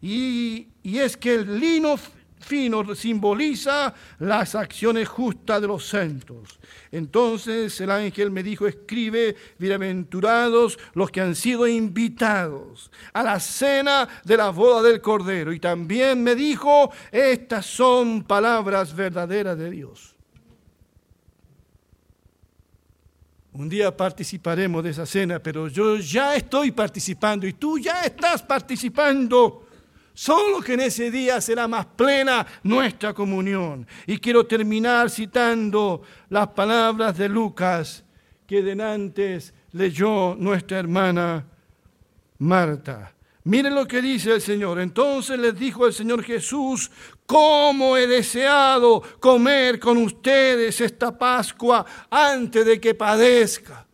[0.00, 1.96] Y, y es que el lino
[2.42, 6.58] fino simboliza las acciones justas de los santos.
[6.90, 14.08] Entonces el ángel me dijo, escribe, bienaventurados los que han sido invitados a la cena
[14.24, 15.52] de la boda del Cordero.
[15.52, 20.14] Y también me dijo, estas son palabras verdaderas de Dios.
[23.54, 28.42] Un día participaremos de esa cena, pero yo ya estoy participando y tú ya estás
[28.42, 29.61] participando.
[30.14, 33.86] Solo que en ese día será más plena nuestra comunión.
[34.06, 38.04] Y quiero terminar citando las palabras de Lucas
[38.46, 41.46] que denantes leyó nuestra hermana
[42.38, 43.14] Marta.
[43.44, 44.78] Miren lo que dice el Señor.
[44.78, 46.90] Entonces les dijo el Señor Jesús,
[47.26, 53.86] ¿cómo he deseado comer con ustedes esta Pascua antes de que padezca?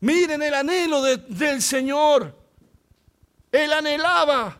[0.00, 2.43] Miren el anhelo del Señor.
[3.54, 4.58] Él anhelaba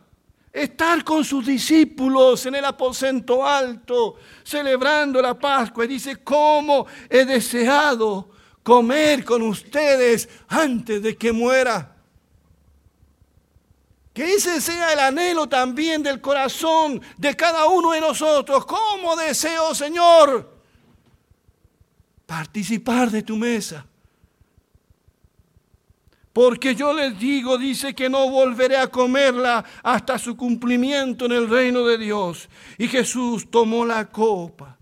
[0.53, 4.15] estar con sus discípulos en el aposento alto,
[4.45, 5.85] celebrando la Pascua.
[5.85, 8.31] Y dice, ¿cómo he deseado
[8.63, 11.97] comer con ustedes antes de que muera?
[14.13, 18.65] Que ese sea el anhelo también del corazón de cada uno de nosotros.
[18.65, 20.57] ¿Cómo deseo, Señor,
[22.27, 23.85] participar de tu mesa?
[26.35, 31.49] Porque yo les digo, dice que no volveré a comerla hasta su cumplimiento en el
[31.49, 32.49] reino de Dios.
[32.77, 34.77] Y Jesús tomó la copa,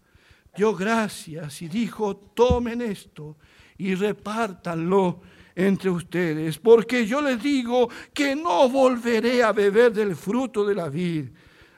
[0.56, 3.36] dio gracias y dijo, tomen esto
[3.76, 5.20] y repártanlo
[5.54, 10.88] entre ustedes, porque yo les digo que no volveré a beber del fruto de la
[10.88, 11.26] vid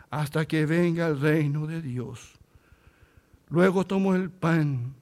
[0.09, 2.39] hasta que venga el reino de Dios.
[3.49, 4.95] Luego tomó el pan,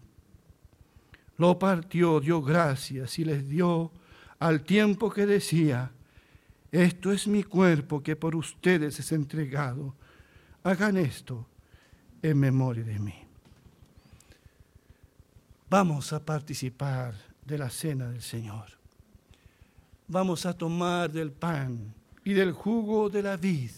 [1.37, 3.93] lo partió, dio gracias y les dio
[4.43, 5.93] al tiempo que decía,
[6.73, 9.95] esto es mi cuerpo que por ustedes es entregado.
[10.65, 11.47] Hagan esto
[12.21, 13.15] en memoria de mí.
[15.71, 17.15] Vamos a participar
[17.47, 18.67] de la cena del Señor.
[20.09, 23.71] Vamos a tomar del pan y del jugo de la vid.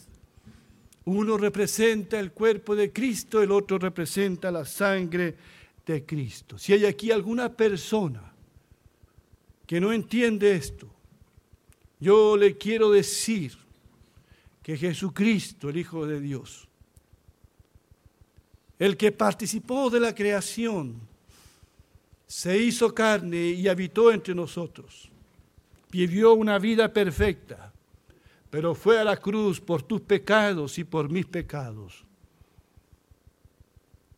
[1.04, 5.36] Uno representa el cuerpo de Cristo, el otro representa la sangre
[5.84, 6.56] de Cristo.
[6.56, 8.33] Si hay aquí alguna persona
[9.66, 10.88] que no entiende esto,
[12.00, 13.56] yo le quiero decir
[14.62, 16.68] que Jesucristo, el Hijo de Dios,
[18.78, 21.00] el que participó de la creación,
[22.26, 25.10] se hizo carne y habitó entre nosotros.
[25.90, 27.72] Vivió una vida perfecta,
[28.50, 32.04] pero fue a la cruz por tus pecados y por mis pecados.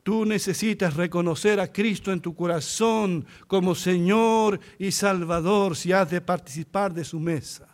[0.07, 6.21] Tú necesitas reconocer a Cristo en tu corazón como Señor y Salvador si has de
[6.21, 7.67] participar de su mesa.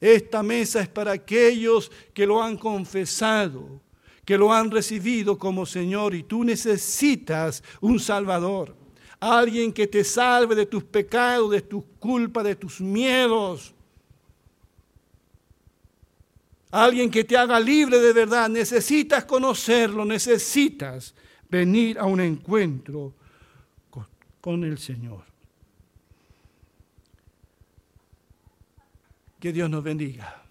[0.00, 3.80] Esta mesa es para aquellos que lo han confesado,
[4.24, 8.76] que lo han recibido como Señor y tú necesitas un Salvador
[9.18, 13.74] alguien que te salve de tus pecados, de tus culpas, de tus miedos.
[16.70, 18.48] Alguien que te haga libre de verdad.
[18.48, 21.12] Necesitas conocerlo, necesitas
[21.50, 23.12] venir a un encuentro
[24.40, 25.24] con el Señor.
[29.38, 30.42] Que Dios nos bendiga.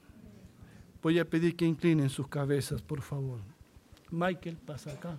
[1.02, 3.40] Voy a pedir que inclinen sus cabezas, por favor.
[4.12, 5.18] Michael, pasa acá.